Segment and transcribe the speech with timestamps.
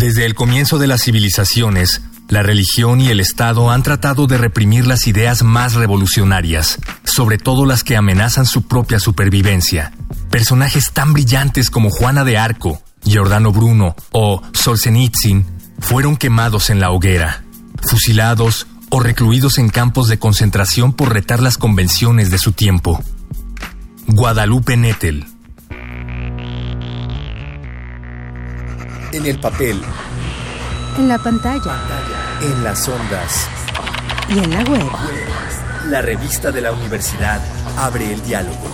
[0.00, 4.86] Desde el comienzo de las civilizaciones, la religión y el Estado han tratado de reprimir
[4.86, 9.92] las ideas más revolucionarias, sobre todo las que amenazan su propia supervivencia.
[10.30, 15.44] Personajes tan brillantes como Juana de Arco, Giordano Bruno o Solzhenitsyn
[15.80, 17.44] fueron quemados en la hoguera,
[17.82, 23.04] fusilados o recluidos en campos de concentración por retar las convenciones de su tiempo.
[24.06, 25.26] Guadalupe Nettel.
[29.12, 29.80] En el papel.
[30.96, 31.74] En la pantalla.
[32.40, 33.48] En las ondas.
[34.28, 34.86] Y en la web.
[35.88, 37.40] La revista de la universidad
[37.76, 38.68] abre el diálogo.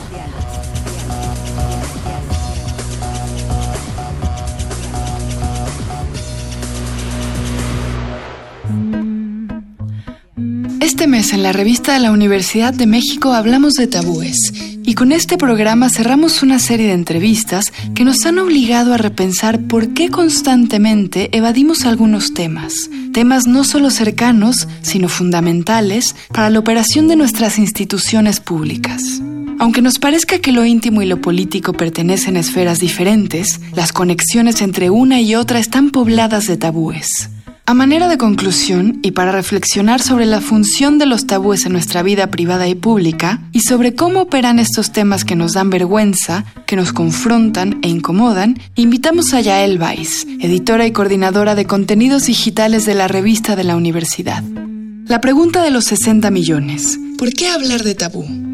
[10.81, 14.53] Este mes en la revista de la Universidad de México hablamos de tabúes
[14.87, 19.61] y con este programa cerramos una serie de entrevistas que nos han obligado a repensar
[19.61, 27.09] por qué constantemente evadimos algunos temas, temas no solo cercanos, sino fundamentales para la operación
[27.09, 29.21] de nuestras instituciones públicas.
[29.59, 34.63] Aunque nos parezca que lo íntimo y lo político pertenecen a esferas diferentes, las conexiones
[34.63, 37.31] entre una y otra están pobladas de tabúes.
[37.69, 42.05] A manera de conclusión, y para reflexionar sobre la función de los tabúes en nuestra
[42.05, 46.77] vida privada y pública, y sobre cómo operan estos temas que nos dan vergüenza, que
[46.77, 52.95] nos confrontan e incomodan, invitamos a Yael Weiss, editora y coordinadora de contenidos digitales de
[52.95, 54.45] la revista de la universidad.
[55.07, 57.01] La pregunta de los 60 millones.
[57.19, 58.46] ¿Por qué hablar de tabú?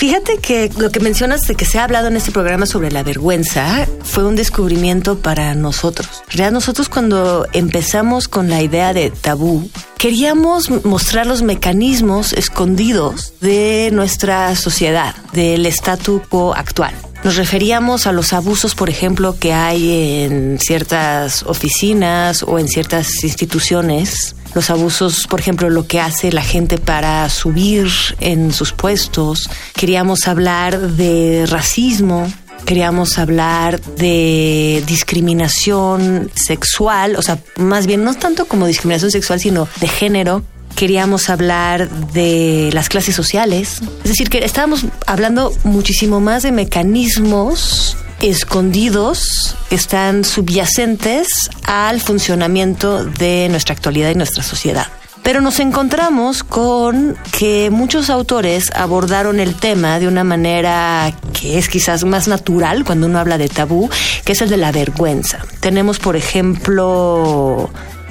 [0.00, 3.02] Fíjate que lo que mencionas de que se ha hablado en este programa sobre la
[3.02, 6.22] vergüenza fue un descubrimiento para nosotros.
[6.34, 13.90] En nosotros cuando empezamos con la idea de tabú, queríamos mostrar los mecanismos escondidos de
[13.92, 16.94] nuestra sociedad, del statu quo actual.
[17.22, 23.22] Nos referíamos a los abusos, por ejemplo, que hay en ciertas oficinas o en ciertas
[23.22, 27.88] instituciones los abusos, por ejemplo, lo que hace la gente para subir
[28.20, 29.48] en sus puestos.
[29.74, 32.30] Queríamos hablar de racismo,
[32.64, 39.68] queríamos hablar de discriminación sexual, o sea, más bien no tanto como discriminación sexual, sino
[39.80, 40.42] de género.
[40.76, 43.82] Queríamos hablar de las clases sociales.
[44.04, 53.48] Es decir, que estábamos hablando muchísimo más de mecanismos escondidos están subyacentes al funcionamiento de
[53.50, 54.86] nuestra actualidad y nuestra sociedad.
[55.22, 61.68] Pero nos encontramos con que muchos autores abordaron el tema de una manera que es
[61.68, 63.90] quizás más natural cuando uno habla de tabú,
[64.24, 65.44] que es el de la vergüenza.
[65.60, 67.70] Tenemos, por ejemplo,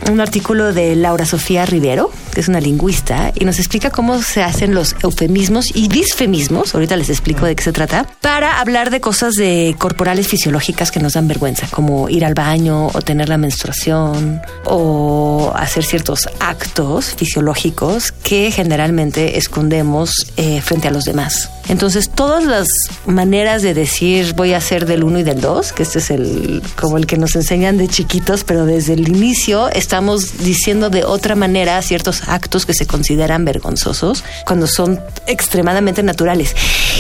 [0.10, 4.44] un artículo de Laura Sofía Rivero, que es una lingüista, y nos explica cómo se
[4.44, 9.02] hacen los eufemismos y disfemismos, ahorita les explico de qué se trata, para hablar de
[9.02, 13.38] cosas de corporales fisiológicas que nos dan vergüenza, como ir al baño o tener la
[13.38, 21.50] menstruación o hacer ciertos actos fisiológicos que generalmente escondemos eh, frente a los demás.
[21.70, 22.68] Entonces, todas las
[23.06, 26.64] maneras de decir voy a ser del uno y del dos, que este es el
[26.76, 31.34] como el que nos enseñan de chiquitos, pero desde el inicio estamos diciendo de otra
[31.34, 36.56] manera ciertos actos que se consideran vergonzosos cuando son extremadamente naturales.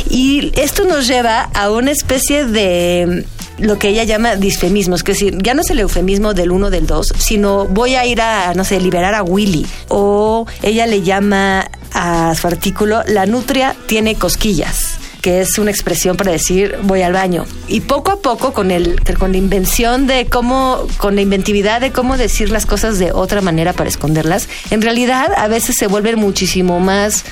[0.09, 3.25] Y esto nos lleva a una especie de
[3.59, 6.71] lo que ella llama disfemismos, que es decir, ya no es el eufemismo del uno
[6.71, 9.67] del dos, sino voy a ir a, no sé, liberar a Willy.
[9.89, 14.88] O ella le llama a su artículo, la nutria tiene cosquillas
[15.21, 17.45] que es una expresión para decir voy al baño.
[17.67, 21.91] Y poco a poco, con, el, con la invención de cómo, con la inventividad de
[21.91, 26.19] cómo decir las cosas de otra manera para esconderlas, en realidad a veces se vuelven
[26.19, 27.25] muchísimo más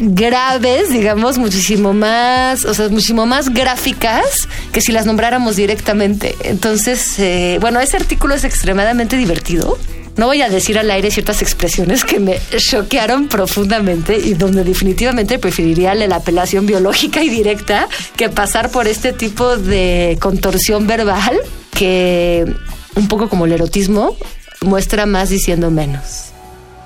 [0.00, 6.36] graves, digamos, muchísimo más, o sea, muchísimo más gráficas que si las nombráramos directamente.
[6.44, 9.76] Entonces, eh, bueno, ese artículo es extremadamente divertido
[10.18, 15.38] no voy a decir al aire ciertas expresiones que me choquearon profundamente y donde definitivamente
[15.38, 21.38] preferiría la apelación biológica y directa que pasar por este tipo de contorsión verbal
[21.70, 22.52] que
[22.96, 24.16] un poco como el erotismo
[24.62, 26.24] muestra más diciendo menos.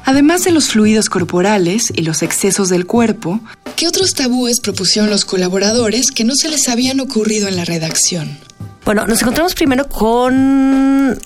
[0.05, 3.41] Además de los fluidos corporales y los excesos del cuerpo,
[3.77, 8.37] ¿qué otros tabúes propusieron los colaboradores que no se les habían ocurrido en la redacción?
[8.85, 11.19] Bueno, nos encontramos primero con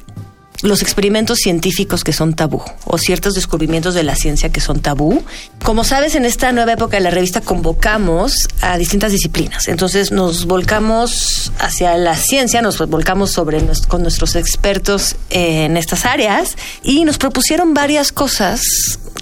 [0.63, 5.23] los experimentos científicos que son tabú o ciertos descubrimientos de la ciencia que son tabú.
[5.63, 9.69] Como sabes, en esta nueva época de la revista convocamos a distintas disciplinas.
[9.69, 13.57] Entonces nos volcamos hacia la ciencia, nos volcamos sobre
[13.89, 18.61] con nuestros expertos en estas áreas y nos propusieron varias cosas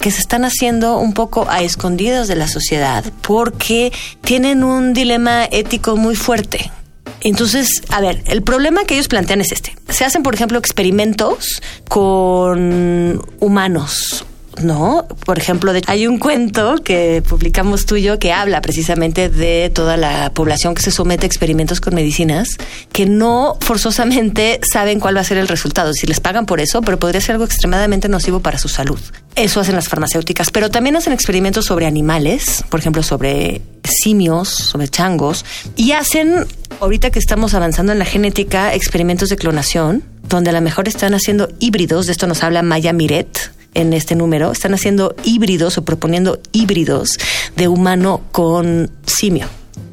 [0.00, 3.92] que se están haciendo un poco a escondidas de la sociedad porque
[4.22, 6.70] tienen un dilema ético muy fuerte.
[7.20, 9.73] Entonces, a ver, el problema que ellos plantean es este.
[9.94, 14.26] Se hacen, por ejemplo, experimentos con humanos
[14.62, 20.32] no, por ejemplo, hay un cuento que publicamos tuyo que habla precisamente de toda la
[20.32, 22.48] población que se somete a experimentos con medicinas
[22.92, 25.92] que no forzosamente saben cuál va a ser el resultado.
[25.92, 29.00] Si les pagan por eso, pero podría ser algo extremadamente nocivo para su salud.
[29.34, 34.88] Eso hacen las farmacéuticas, pero también hacen experimentos sobre animales, por ejemplo, sobre simios, sobre
[34.88, 35.44] changos,
[35.76, 36.46] y hacen,
[36.84, 41.14] ahorita que estamos avanzando en la genética, experimentos de clonación, donde a lo mejor están
[41.14, 45.84] haciendo híbridos, de esto nos habla Maya Miret, en este número, están haciendo híbridos o
[45.84, 47.18] proponiendo híbridos
[47.56, 49.48] de humano con simio.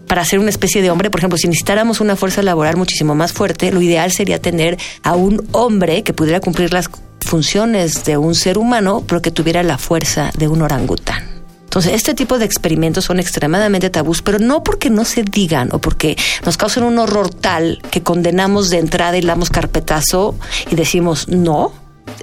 [0.05, 3.31] Para hacer una especie de hombre, por ejemplo, si necesitáramos una fuerza laboral muchísimo más
[3.31, 6.89] fuerte, lo ideal sería tener a un hombre que pudiera cumplir las
[7.21, 11.40] funciones de un ser humano, pero que tuviera la fuerza de un orangután.
[11.71, 15.79] Entonces, este tipo de experimentos son extremadamente tabús, pero no porque no se digan o
[15.79, 20.35] porque nos causen un horror tal que condenamos de entrada y damos carpetazo
[20.69, 21.71] y decimos no,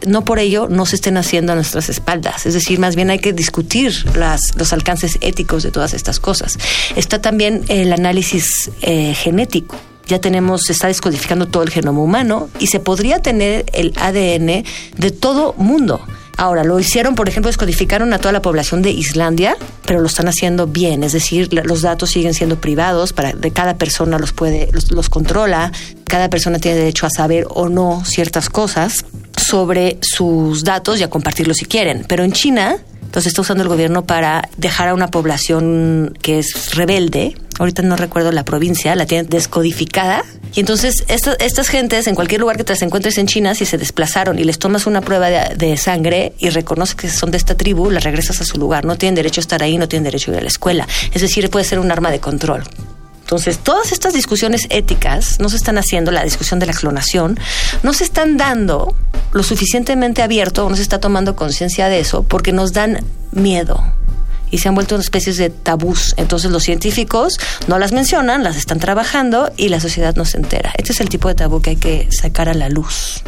[0.07, 2.45] no por ello no se estén haciendo a nuestras espaldas.
[2.45, 6.59] Es decir, más bien hay que discutir las, los alcances éticos de todas estas cosas.
[6.95, 12.49] Está también el análisis eh, genético ya tenemos, se está descodificando todo el genoma humano
[12.59, 14.65] y se podría tener el ADN
[14.97, 16.01] de todo mundo.
[16.39, 20.29] Ahora, lo hicieron, por ejemplo, descodificaron a toda la población de Islandia, pero lo están
[20.29, 24.71] haciendo bien, es decir, los datos siguen siendo privados, para de cada persona los puede
[24.73, 25.73] los, los controla,
[26.05, 29.05] cada persona tiene derecho a saber o no ciertas cosas
[29.37, 32.05] sobre sus datos y a compartirlos si quieren.
[32.07, 32.77] Pero en China,
[33.09, 37.35] entonces está usando el gobierno para dejar a una población que es rebelde.
[37.59, 40.23] Ahorita no recuerdo la provincia, la tienen descodificada
[40.55, 43.79] y entonces estas gentes, en cualquier lugar que te las encuentres en China, si se
[43.79, 47.91] desplazaron y les tomas una prueba de, sangre y reconoces que son de esta tribu,
[47.91, 48.85] las regresas a su lugar.
[48.85, 50.87] No tienen derecho a estar ahí, no tienen derecho a ir a la escuela.
[51.15, 52.65] Es decir, puede ser un arma de control.
[53.29, 57.39] Entonces, todas estas discusiones éticas no se están haciendo, la discusión de la clonación,
[57.83, 58.97] no se están dando
[59.33, 63.85] lo suficientemente abierto, no se está tomando conciencia de eso, porque nos dan miedo
[64.51, 66.15] y se han vuelto una especie de tabús.
[66.17, 70.73] Entonces los científicos no las mencionan, las están trabajando y la sociedad no se entera.
[70.79, 73.23] Este es el tipo de tabú que hay que sacar a la luz.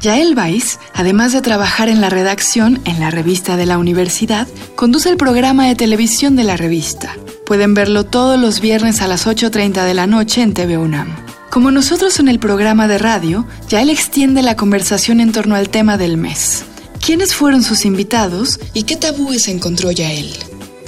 [0.00, 4.46] Yael Weiss, además de trabajar en la redacción en la revista de la universidad,
[4.76, 7.16] conduce el programa de televisión de la revista.
[7.48, 11.16] Pueden verlo todos los viernes a las 8.30 de la noche en TV UNAM.
[11.48, 15.96] Como nosotros en el programa de radio, Yael extiende la conversación en torno al tema
[15.96, 16.64] del mes.
[17.00, 20.30] ¿Quiénes fueron sus invitados y qué tabúes encontró ya él?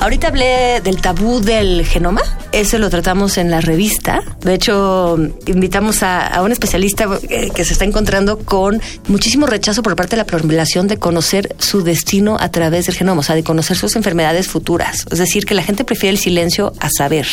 [0.00, 4.22] Ahorita hablé del tabú del genoma, ese lo tratamos en la revista.
[4.40, 9.96] De hecho, invitamos a, un especialista eh, que se está encontrando con muchísimo rechazo por
[9.96, 13.44] parte de la población de conocer su destino a través del genoma, o sea, de
[13.44, 15.06] conocer sus enfermedades futuras.
[15.10, 17.26] Es decir, que la gente prefiere el silencio a saber.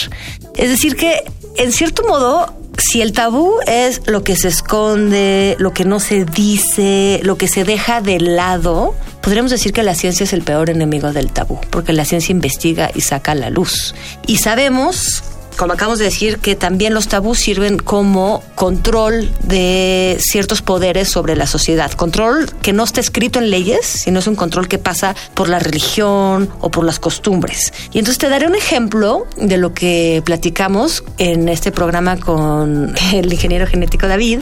[0.56, 1.24] Es decir, que
[1.56, 6.26] en cierto modo si el tabú es lo que se esconde, lo que no se
[6.26, 8.94] dice, lo que se deja de lado,
[9.28, 12.92] podríamos decir que la ciencia es el peor enemigo del tabú, porque la ciencia investiga
[12.96, 13.94] y saca la luz.
[14.26, 15.22] Y sabemos
[15.58, 21.36] como acabamos de decir, que también los tabús sirven como control de ciertos poderes sobre
[21.36, 21.92] la sociedad.
[21.92, 25.60] Control que no está escrito en leyes, sino es un control que pasa por la
[25.60, 27.74] religión o por las costumbres.
[27.92, 33.34] Y entonces te daré un ejemplo de lo que platicamos en este programa con el
[33.34, 34.40] ingeniero genético David.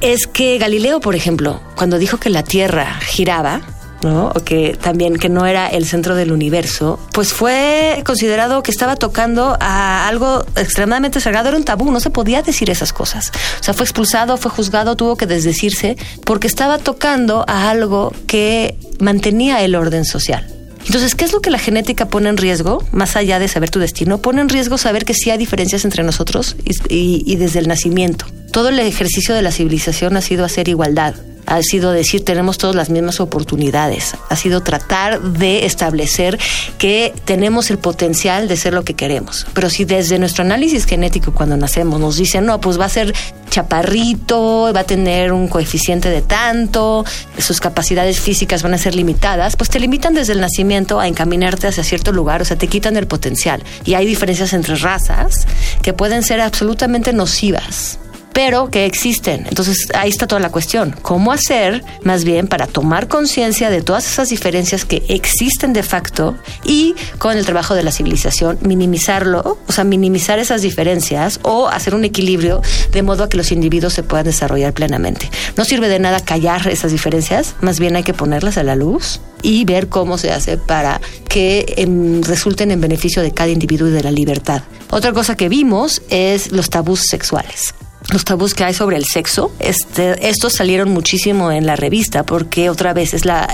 [0.00, 3.60] Es que Galileo, por ejemplo, cuando dijo que la Tierra giraba,
[4.04, 8.96] O que también que no era el centro del universo, pues fue considerado que estaba
[8.96, 13.32] tocando a algo extremadamente sagrado, era un tabú, no se podía decir esas cosas.
[13.60, 18.76] O sea, fue expulsado, fue juzgado, tuvo que desdecirse porque estaba tocando a algo que
[18.98, 20.46] mantenía el orden social.
[20.86, 23.78] Entonces, ¿qué es lo que la genética pone en riesgo, más allá de saber tu
[23.78, 24.18] destino?
[24.18, 26.56] Pone en riesgo saber que sí hay diferencias entre nosotros
[26.90, 28.26] y desde el nacimiento.
[28.52, 31.14] Todo el ejercicio de la civilización ha sido hacer igualdad
[31.46, 36.38] ha sido decir tenemos todas las mismas oportunidades, ha sido tratar de establecer
[36.78, 39.46] que tenemos el potencial de ser lo que queremos.
[39.54, 43.14] Pero si desde nuestro análisis genético cuando nacemos nos dicen, no, pues va a ser
[43.50, 47.04] chaparrito, va a tener un coeficiente de tanto,
[47.38, 51.68] sus capacidades físicas van a ser limitadas, pues te limitan desde el nacimiento a encaminarte
[51.68, 53.62] hacia cierto lugar, o sea, te quitan el potencial.
[53.84, 55.46] Y hay diferencias entre razas
[55.82, 57.98] que pueden ser absolutamente nocivas
[58.34, 59.46] pero que existen.
[59.48, 60.94] Entonces ahí está toda la cuestión.
[61.00, 66.36] ¿Cómo hacer más bien para tomar conciencia de todas esas diferencias que existen de facto
[66.64, 71.94] y con el trabajo de la civilización minimizarlo, o sea, minimizar esas diferencias o hacer
[71.94, 72.60] un equilibrio
[72.92, 75.30] de modo a que los individuos se puedan desarrollar plenamente?
[75.56, 79.20] No sirve de nada callar esas diferencias, más bien hay que ponerlas a la luz
[79.42, 83.92] y ver cómo se hace para que em, resulten en beneficio de cada individuo y
[83.92, 84.62] de la libertad.
[84.90, 87.74] Otra cosa que vimos es los tabús sexuales.
[88.12, 89.52] Los tabús que hay sobre el sexo.
[89.58, 93.48] Este, estos salieron muchísimo en la revista porque otra vez es la,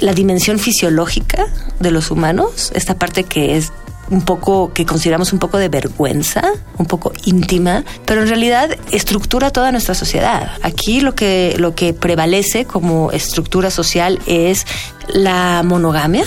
[0.00, 1.46] la dimensión fisiológica
[1.80, 3.72] de los humanos, esta parte que es
[4.10, 6.42] un poco que consideramos un poco de vergüenza,
[6.78, 10.52] un poco íntima, pero en realidad estructura toda nuestra sociedad.
[10.62, 14.66] Aquí lo que lo que prevalece como estructura social es
[15.08, 16.24] la monogamia,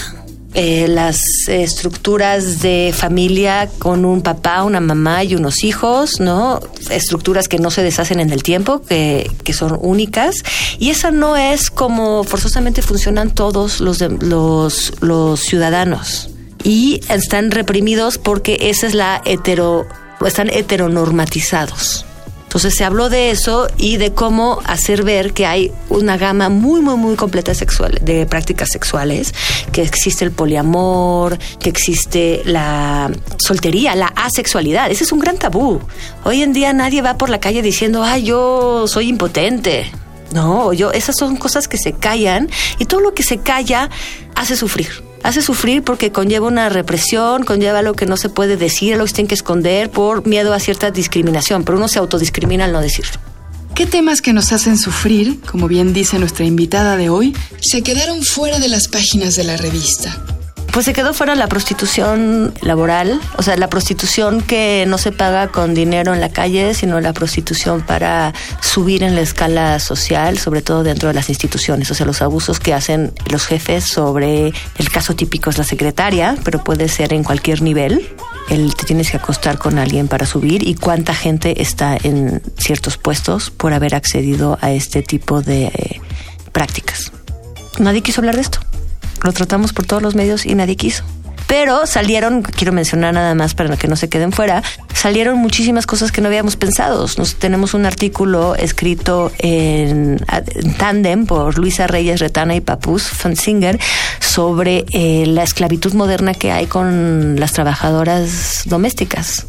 [0.53, 6.59] eh, las estructuras de familia con un papá, una mamá y unos hijos, ¿no?
[6.89, 10.35] Estructuras que no se deshacen en el tiempo, que, que son únicas.
[10.77, 16.29] Y esa no es como forzosamente funcionan todos los, los, los ciudadanos.
[16.63, 19.85] Y están reprimidos porque esa es la hetero,
[20.25, 22.05] están heteronormatizados.
[22.51, 26.81] Entonces se habló de eso y de cómo hacer ver que hay una gama muy,
[26.81, 29.33] muy, muy completa sexual, de prácticas sexuales,
[29.71, 34.91] que existe el poliamor, que existe la soltería, la asexualidad.
[34.91, 35.79] Ese es un gran tabú.
[36.25, 39.89] Hoy en día nadie va por la calle diciendo, ay, yo soy impotente.
[40.33, 43.89] No, yo, esas son cosas que se callan y todo lo que se calla
[44.35, 48.97] hace sufrir hace sufrir porque conlleva una represión, conlleva lo que no se puede decir,
[48.97, 52.65] lo que se tiene que esconder por miedo a cierta discriminación, pero uno se autodiscrimina
[52.65, 53.19] al no decirlo.
[53.75, 58.23] ¿Qué temas que nos hacen sufrir, como bien dice nuestra invitada de hoy, se quedaron
[58.23, 60.40] fuera de las páginas de la revista?
[60.71, 65.49] Pues se quedó fuera la prostitución laboral, o sea, la prostitución que no se paga
[65.49, 70.61] con dinero en la calle, sino la prostitución para subir en la escala social, sobre
[70.61, 74.89] todo dentro de las instituciones, o sea, los abusos que hacen los jefes sobre, el
[74.89, 78.07] caso típico es la secretaria, pero puede ser en cualquier nivel,
[78.49, 82.95] el te tienes que acostar con alguien para subir y cuánta gente está en ciertos
[82.97, 86.01] puestos por haber accedido a este tipo de eh,
[86.53, 87.11] prácticas.
[87.77, 88.70] Nadie quiso hablar de esto.
[89.23, 91.03] Lo tratamos por todos los medios y nadie quiso.
[91.47, 94.63] Pero salieron, quiero mencionar nada más para que no se queden fuera,
[94.93, 97.05] salieron muchísimas cosas que no habíamos pensado.
[97.17, 100.23] Nos, tenemos un artículo escrito en,
[100.77, 103.77] tándem por Luisa Reyes Retana y Papus Fansinger
[104.19, 109.45] sobre eh, la esclavitud moderna que hay con las trabajadoras domésticas.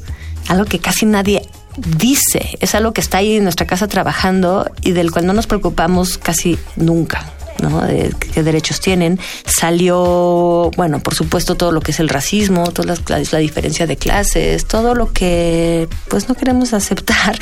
[0.49, 1.43] Algo que casi nadie
[1.76, 5.47] dice, es algo que está ahí en nuestra casa trabajando y del cual no nos
[5.47, 7.33] preocupamos casi nunca.
[7.62, 7.81] ¿No?
[7.81, 9.19] De qué derechos tienen.
[9.47, 13.97] Salió, bueno, por supuesto, todo lo que es el racismo, toda la, la, diferencia de
[13.97, 17.38] clases, todo lo que pues no queremos aceptar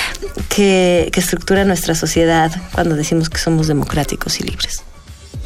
[0.48, 4.82] que, que estructura nuestra sociedad cuando decimos que somos democráticos y libres.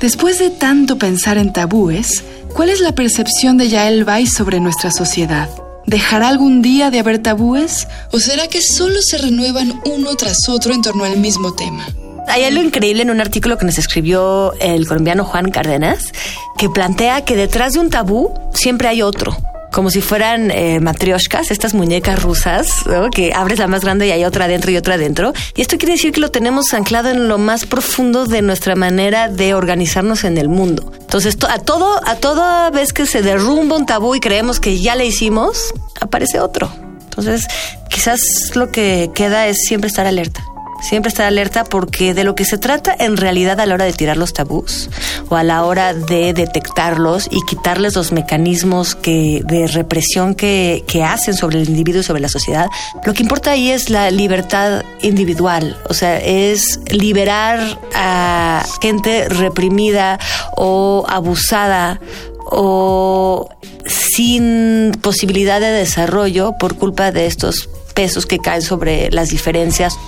[0.01, 2.23] Después de tanto pensar en tabúes,
[2.55, 5.49] ¿cuál es la percepción de Yael Weiss sobre nuestra sociedad?
[5.87, 7.89] ¿Dejará algún día de haber tabúes?
[8.13, 11.87] ¿O será que solo se renuevan uno tras otro en torno al mismo tema?
[12.29, 16.13] Hay algo increíble en un artículo que nos escribió el colombiano Juan Cárdenas,
[16.57, 19.37] que plantea que detrás de un tabú siempre hay otro
[19.73, 24.25] como si fueran eh, matrioshkas, estas muñecas rusas, que abres la más grande y hay
[24.25, 25.33] otra adentro y otra adentro.
[25.55, 29.29] Y esto quiere decir que lo tenemos anclado en lo más profundo de nuestra manera
[29.29, 30.91] de organizarnos en el mundo.
[30.99, 34.97] Entonces, a todo, a toda vez que se derrumba un tabú y creemos que ya
[34.97, 36.71] le hicimos, aparece otro.
[37.05, 37.47] Entonces,
[37.89, 38.21] quizás
[38.55, 40.43] lo que queda es siempre estar alerta.
[40.81, 43.93] Siempre estar alerta porque de lo que se trata en realidad a la hora de
[43.93, 44.89] tirar los tabús
[45.29, 51.03] o a la hora de detectarlos y quitarles los mecanismos que, de represión que, que
[51.03, 52.69] hacen sobre el individuo y sobre la sociedad,
[53.05, 60.19] lo que importa ahí es la libertad individual, o sea, es liberar a gente reprimida
[60.57, 62.01] o abusada
[62.47, 63.49] o
[63.87, 69.99] sin posibilidad de desarrollo por culpa de estos pesos que caen sobre las diferencias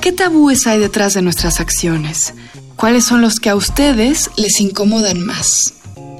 [0.00, 2.32] ¿Qué tabúes hay detrás de nuestras acciones?
[2.76, 5.74] ¿Cuáles son los que a ustedes les incomodan más?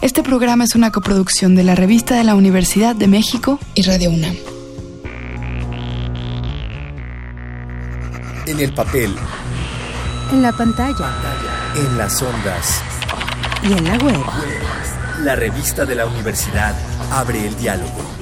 [0.00, 4.10] Este programa es una coproducción de la Revista de la Universidad de México y Radio
[4.10, 4.36] UNAM.
[8.46, 9.16] En el papel.
[10.30, 11.10] En la pantalla.
[11.74, 12.82] En las ondas.
[13.64, 14.20] Y en la web.
[15.24, 16.76] La revista de la universidad
[17.10, 18.21] abre el diálogo.